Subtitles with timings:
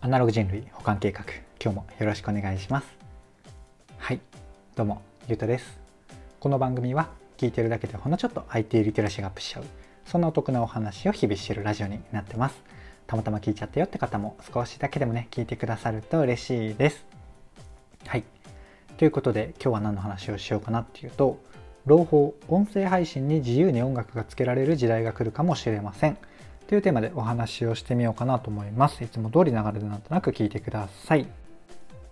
[0.00, 1.24] アナログ人類保管計画。
[1.60, 2.86] 今日もよろしくお願いします。
[3.98, 4.20] はい。
[4.76, 5.80] どうもゆうたです。
[6.38, 9.64] この番組は聞いてるだけでほんのちょっと IT リテラシーがアップしちゃう。
[10.06, 12.62] そんなお得なお話を日々してるラジオになってます。
[13.08, 17.04] たまたま聞いちゃったよって方も少しだけでもね聞いてくださると嬉しいです。
[18.06, 18.24] はい。
[18.98, 21.40] ということで今日は何の話をしようかなっていうと
[21.86, 26.18] 朗報音声配信に自由に音楽がつけられる時代が来るかもしれません。
[26.68, 29.02] というテーマでお話をしてみようかなと思います。
[29.02, 31.26] いつも通り流れでなんとなく聞いてください。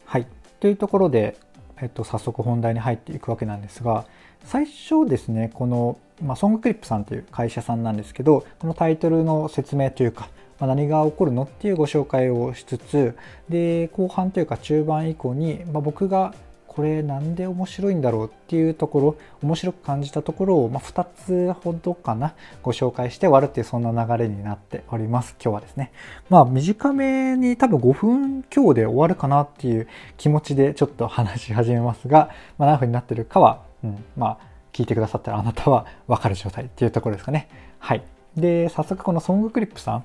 [0.06, 0.26] はい。
[0.60, 1.36] というところで、
[1.78, 4.06] えっと、早速本題に入っていくわけなんですが、
[4.44, 13.14] 最初ですね、この、まあ、ソングクリップさんという会社さんなんですけど、このタイトルの説明というか、まあ、何が起こるのっていうご紹介をしつつ、
[13.50, 16.34] で、後半というか中盤以降に、まあ、僕が
[16.76, 25.36] これなんで面白いんだろうっていうところ面白く感じたところを、まあ、2つほどかなご紹介して終わるっていうそんな流れになっております。
[25.42, 25.90] 今日はですね。
[26.28, 29.88] まあ短めに多分5分強で終わるかなっていう
[30.18, 34.38] 気持ちでちょっと話し始めますが、まあ、何分になってるかは、うん、まあ
[34.74, 37.48] 聞いてくださったらあなたは分かる状態っていうところですかね。
[37.78, 38.02] はい。
[38.36, 40.04] で早速このソングクリップさん。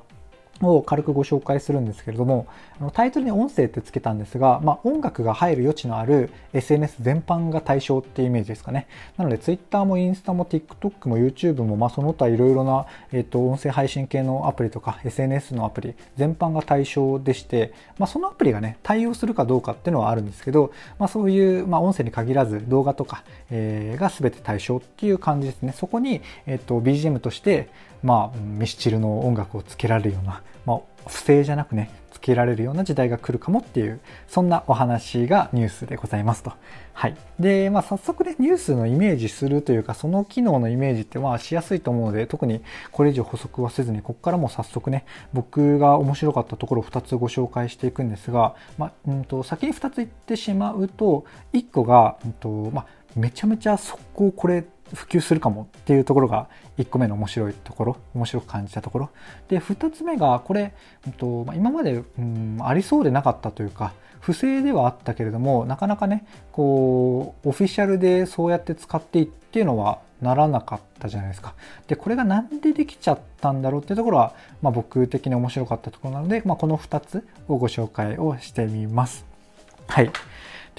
[0.69, 2.47] を軽くご紹介するんですけれども
[2.93, 8.87] タイトルに音声ってつけたんですが、まあ、音楽が入る余地のある SNS 全般が対象っていうイメージですかね。
[9.17, 25.73] なので Twitter もインスタも TikTok も YouTube も、まあ、その他いろいろな、えー、と音声配信系のアプリとか SNS のアプリ全般が対象でして、まあ、そのアプリがね対応するかどうかっていうのはあるんですけど、まあ、そういう、まあ、音声に限らず動画とか、えー、が全て対象っていう感じですね。
[25.77, 27.69] そこに、えー、と BGM として
[28.03, 36.53] まあ、ミスチルの音楽をつけられるような、まあ、不正じゃなくね、つけられるような時代が来るかもっていう、そんなお話がニュースでございますと。
[36.93, 37.15] はい。
[37.39, 56.47] で、まあ、早速ね、ニュースのイメージするというか、その機能のイメージってまあしやすいと思うので、特にこれ以上補足はせずに、ここからも早速ね、僕が面白かったところを2つご紹介していくんですが、まあ、うんと、先に2つ言ってしまうと、1個が、うんと、まあ、めちゃめちゃ速攻これ普及するかもっていうところが
[56.77, 59.09] 1個目の面白いところ面白く感じたところ
[59.47, 60.73] で2つ目がこれ、
[61.05, 71.55] えっとま、今まで、うん、ありそうでなかったというか不正ではあったけれどもなかなかねこうオフィシャルでそうやって使っていっていうのはならなかったじゃないですか。
[71.87, 79.25] でこれが何でできちゃったんだろうっていうところは、まあ、僕的に面白かったところなので、まあ、この2つをご紹介をしてみます。
[79.87, 80.11] はい。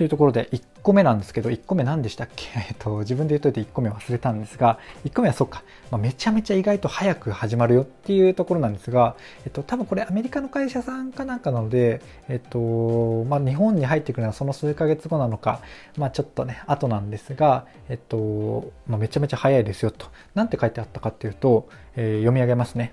[0.03, 2.49] というところで1個目なんですけど、1個目何でしたっけ？
[2.59, 9.15] えっと、自分で言っといて1個目忘れたんですが、1個目はそっか、まあ、めちゃめちゃ意外と早く始まるよっていうところなんですが、
[9.45, 15.61] えっと、多分これアメリカの会社さんかなんかなので、えっと、まあ、日本に入ってくるのはその数ヶ月後なのか、
[15.97, 20.09] まあ、ちょっとね、後なんですが、えっと、まあ、めちゃめちゃ早いですよと。
[20.35, 22.93] なんて書いてあったかっていうと、えー、読み上げますね。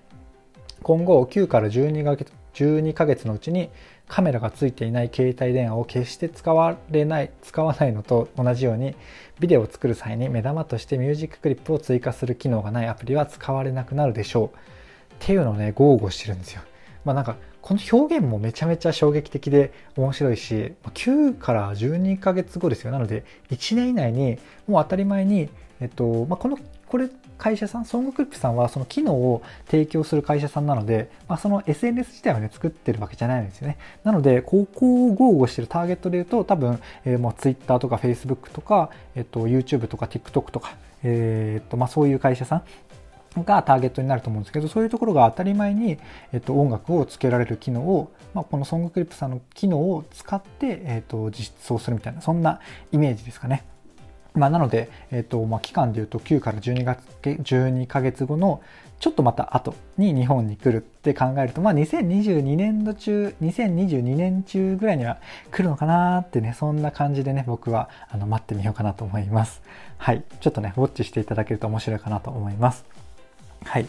[0.84, 2.32] 今後9から12ヶ月
[2.64, 3.70] ,12 ヶ月のうちに
[4.08, 8.96] カメラがついていない携帯電話を決して使われない使わないのと同じように
[9.40, 14.58] ビデオを作る際に目玉としてミュージッククリップを追加する機能がないアプリは使われなくなるでしょう。
[14.58, 16.62] っていうのをね豪語してるんですよ。
[17.06, 22.92] まあなんかこの表現もめちゃめちゃ衝撃的で面白いし9から12ヶ月後ですよ。
[22.92, 25.50] なので1年以内にもう当たり前に
[25.82, 26.58] えっとまあ、この
[26.90, 27.08] これ
[27.38, 33.78] 会社さん、ソングクリップさんはその機能を提供する会社さんなので、まあ、その SNS 自体はね、作ってるわけじゃないんですよね。
[34.04, 42.64] なので、ここを豪語してるターゲットで言うと、多分、えー、もう Twitter とか Facebook とか、えっと、YouTube とか TikTok とか、えー、っと、まあ、そういう会社さ
[43.38, 45.98] んがターゲットになると思うんですけど、そういうところが当たり前に、
[46.34, 52.60] えっと、音楽をつけられる機能を、まあ、このソングクリップさんの機能を使って、えっと、実装するみたいな、そんな
[52.92, 53.64] イメージですかね。
[54.34, 58.62] まあ、なので、えーとまあ、期間でいうと9から12月12ヶ月後の
[59.00, 65.20] ちょっとまた後に日本に来るって考えると、まあ、2022年度中2022年中ぐらいには
[65.52, 69.62] 来るのかなってねそんな感じでね僕はあの待ってみようかなと思います。
[69.98, 70.24] はい。
[70.42, 72.84] ちょっとねウォッチしていただけると面白いかなと思います。
[73.64, 73.88] はい。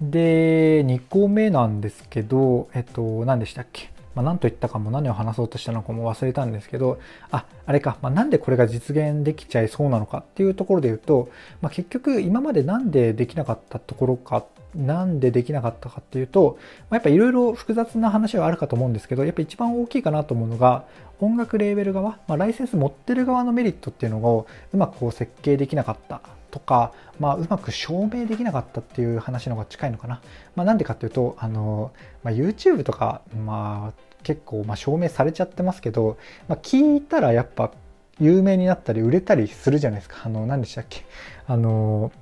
[0.00, 3.90] で2個目なんですけどえっと何でしたっけ？
[4.20, 7.00] まあ、何と言ったかも何を話そうとしたのかも忘れたんですけど、
[7.30, 11.30] あ、あれか、まあ、なんでこれが実現できちゃいそうなのかっていうところで言うと、
[11.62, 14.44] まあ、結局今までなんでできなかったところか、
[14.74, 16.58] なんでできなかったかっていうと、
[16.90, 20.84] まあ、やっぱいろいろ複雑な話はあるかと思うんですけど、やっぱ一番大きいかなと思うのが、
[21.18, 26.20] 音楽レーベル側、まあ、ライセンス持ってる側のメリットっていうのをうまくこう設計できなかった
[26.50, 30.20] とか、まあ、うまく証明できなかったっていう話の方が近いのかな。
[30.56, 31.92] まあ、なんでかっていうと、あの、
[32.22, 36.18] まあ、YouTube とか、まあ、結構、ま、証明されちゃってますけど、
[36.48, 37.72] まあ、聞いたらやっぱ
[38.18, 40.22] 有名になったり売れたりするじゃないですか。
[40.24, 41.04] あの、何でしたっけ？
[41.46, 42.12] あの、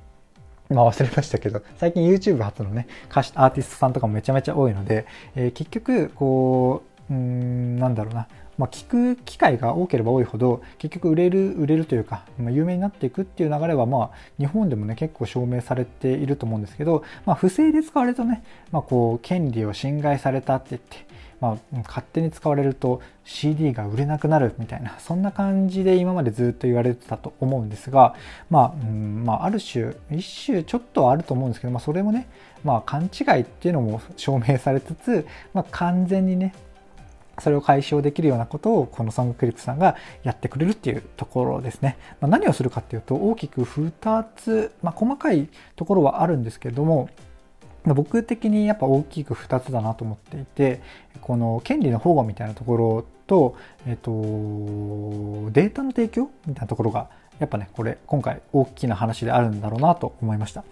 [0.70, 8.28] まあ忘れましたけど、最近 YouTube 初のね、歌手、アーティストさんとかもめちゃめちゃ多いので、えー、結局、こう、うんなんだろうな
[8.58, 18.42] まあ、聞く機会が多ければ多いほど結局売れる売れるというか、ま、有名になっていくっていう流れはまあ日本でもね結構証明されていると思うんですけど、まあ、不正で使われるとね、
[18.72, 21.06] まあ、こう権利を侵害されたって言って
[21.40, 28.14] まあ、勝手に使われると CD が売れなくなるみたいなそんな感じで今までずっと言われてたと思うんですが、
[28.50, 32.29] まあうんまあ、ある種一種ちょっとはあると思うんですけど、まあ、それもね、
[32.64, 36.55] まあ、勘違いっていうのも証明されつつ、まあ、完全にね
[37.40, 41.96] それを解消できるようなことをこのソングクリップさんがやってくれるっていうところですね。
[42.20, 47.08] まあ、何をするかっていうと大きく2つ、まあ、細かいところはあるんですけれども
[47.84, 50.82] 僕的にやっぱ大きく2つだなと思っていて
[51.20, 54.10] この権利の保護みたいなところと、えっと、
[55.52, 57.08] データの提供みたいなところが
[57.38, 60.64] やっぱねこれ今回大きな話であるんだろうなと思いました。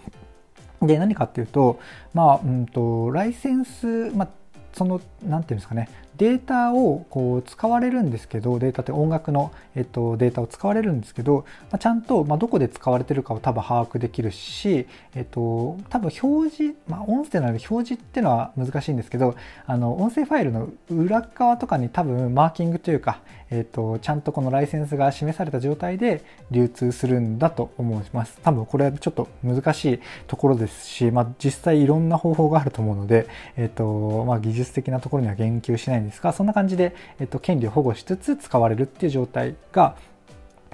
[0.83, 1.81] で何かっていうと
[2.13, 4.29] まあうんとライセンス、まあ
[4.73, 5.89] その何て言うんですかね
[6.19, 19.37] データをこう使われるんですけどデータって音楽の、えっと、データを使われるんですけど、まあ、ちゃんと、まあ、どこで使われてるかを多分把握できるし、えっと、多分表示、まあ、音声なので表示っていうのは難しいんですけど
[19.67, 23.21] あの音声ファイルの裏側とかに多分マーキングというか、
[23.51, 28.39] えっと、ちゃんとこのライセンスが示された状態で流通するんだと思います。
[28.43, 33.27] 多分これはちょっと難しいところですし、まあ、実際いろんな方法があると思うので、
[33.57, 36.33] えっとまあ、技術的なところには言及しないんですですか？
[36.33, 39.97] そんな感じで、えっと、権利を保護しつつ使われるっていう状態が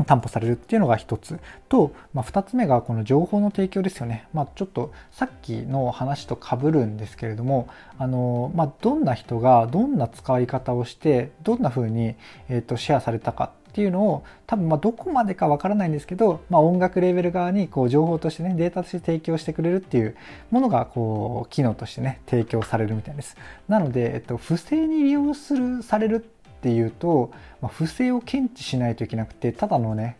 [0.06, 1.38] 担保されるっていうのが一つ。
[1.68, 7.68] と、まあ、2つ目がこの情報の提供ですよね、まあ、ちょっとさっきの話とかぶるんですけれども
[7.98, 12.16] あの、まあ、どんな人がどんな使い方をしてどんな風に、
[12.48, 20.14] えー、とシェアされたかっていうのを多分まどこまでかわからないんですけど、まあ、音楽レーベル側にこう情報としてねデータとして提供してくれるっていう
[20.50, 23.34] ものがこう機能としてね提供されるみたいです。
[23.68, 26.18] なので、えっと、不正に利用するされるっ
[26.60, 27.30] ていうと、
[27.62, 30.18] まあ、不正を検知しないといけなくてただのね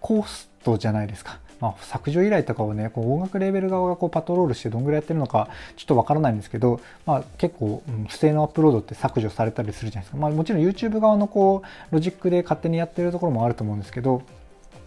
[0.00, 1.40] コストじゃないですか。
[1.62, 14.22] まあ、削除依頼とかをねこう音楽レーベル側がこうパトロールしてどんぐらいやってるのかちょっとわからないんですけど、まあ、結構、うん、不正のアップロードって削除されたりするじゃないですか、まあ、もちろん YouTube 側のこうロジックで勝手にやってるところもあると思うんですけど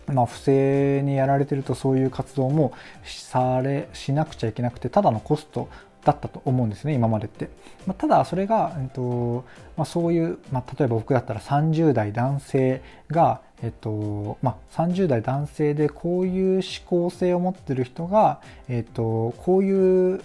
[0.07, 2.73] まあ、不正にやられてるとそういう活動も
[3.03, 5.67] されしなくちゃいけなくてただのコスト
[6.03, 7.49] だったと思うんですね今までって、
[7.87, 9.45] まあ、ただそれが、えっと
[9.75, 20.21] まあ、そういう、まあ、例えば僕だったら30代男性が、えっとまあ、30代男性でこういう思考性を持ってる人が、えっと、こういう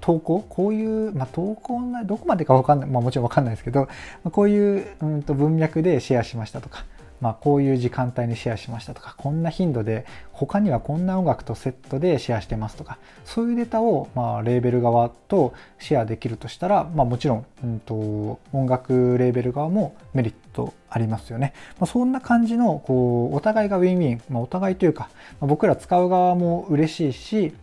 [0.00, 3.88] 投稿こういう、まあ、投稿などこまでか分かんない、まあ、もちろん分かんないですけど、
[4.30, 6.84] こういう、うん、と文脈でシェアしましたとか
[7.20, 21.54] まあ、こういう時間帯にシェアしましたとかこんな頻度で他にはこんな音楽とセットでシェアしてますとかそういうデータを、まあ、レーベル側とシェアできるとしたら、まあ、もちろん、うんと、音楽レーベル側もメリットありますよね。
[21.78, 25.08] まあ、そんな感じのこうお互いがウィンウィン、まあ、お互いというか、
[25.40, 27.54] まあ、僕ら使う側も嬉しいし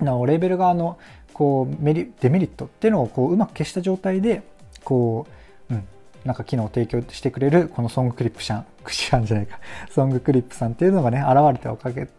[0.00, 0.98] なおレーベル側の
[1.32, 4.42] こうメリデメリットっていうのをこううまく消した状態で
[4.84, 5.43] こう
[6.24, 9.58] なんか機能を提供してくれるこのソングクリップさん、クシャンじゃないか、
[9.90, 12.10] ソングクリップさんっていうのがね、現れておかげ、現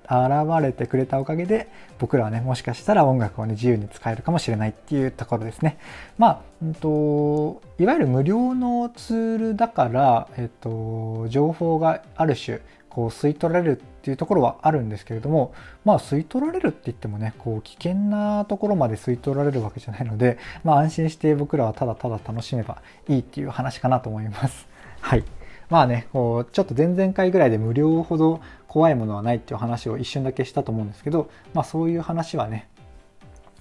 [0.61, 1.67] れてくれたおかげで、
[1.97, 5.77] 僕らはね、もしかしたら音楽をね、自由に使えるかもしれないっていうところですね。
[6.17, 12.59] まあ、うんと、いわゆる無料のツールだから、えっと、情報がある種、
[12.95, 24.65] こう吸い取られるっていうところはあるんですけれどもまあ吸い取られるって言ってもねこう危険なところまで吸い取られるわけじゃないのでまあ安心して僕らはただただ楽しめばいいっていう話かなと思います。
[25.01, 25.25] はい
[25.69, 32.69] まあね、こうちょっと前々回ぐらいで無料ほど怖いものはないっていう話を一瞬だけしたと思うんですけど、まあそういう話はね、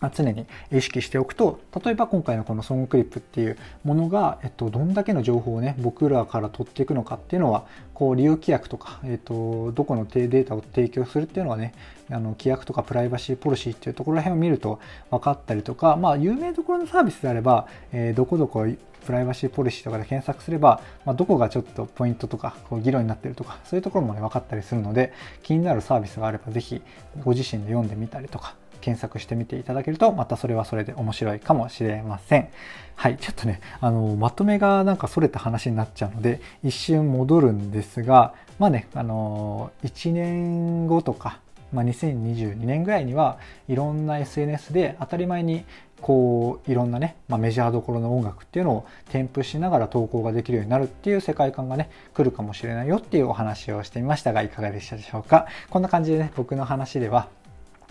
[0.04, 11.74] ま常に意識しておくと例えば今回のこのソングクリップっていうものが、えっと、どんだけの情報をね僕らから取っていくのかっていうのはこう利用規約とか、えっと、どこのデータを提供するっていうのはね
[12.10, 14.78] あの規約とかプライバシーポリシーっていうところら辺を見ると
[15.10, 18.66] 分かったりとかまあ有名どころのサービスであれば、えー、どこどこ
[19.04, 26.82] プライバシーポリシーとかで検索すれば、まあ、どこがちょっとポイントとかこう議論になってるとかそういうところもね分かったりするので気になるサービスがあれば是非
[27.22, 32.48] ご自身で読んでみたりとか検索してみていただけると、またそれはそれで面白いかもしれません。
[32.96, 41.40] はい、ちょっとね、あの、まとめがなんかそれた話になっちゃうので、一瞬戻るんですが、まあね、あの、1年後とか、
[41.72, 43.38] まあ、2022年ぐらいには
[43.68, 45.64] いろんな SNS で当たり前に
[46.00, 55.48] こういろんなね、まあ、メジャーどころの音楽っていうのを添付しながら投稿ができるようになるっていう世界観がね来るかもしれないよっていうお話をしてみましたがいかがでしたでしょうか？
[55.68, 57.28] こんな感じでね僕の話では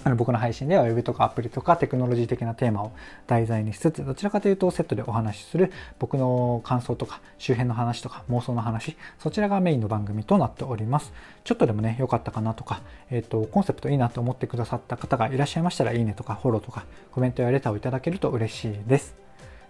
[0.03, 2.91] あの僕の配信では Web とかアプリとかテクノロジー的なテーマを
[3.27, 11.13] 題材にしつつどちらかというとセットでお話しする僕の感想とか周辺の話とか妄想の話そちらがメインの番組となっております。
[11.43, 19.15] ちょっとでもね良かったかなとか、えっ、ー、とコンセプトいいなと思ってくださった方がいらっしゃいましたらいいねとかフォローとかコメントやレターをいただけると嬉しいです。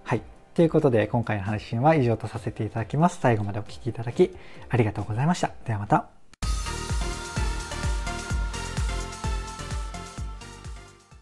[0.04, 0.22] はい。
[0.54, 3.20] ということで今回の配信は以上とさせていただきます。
[3.20, 4.36] 最後までお聴きいただき
[4.70, 5.52] ありがとうございました。
[5.66, 6.23] ではまた。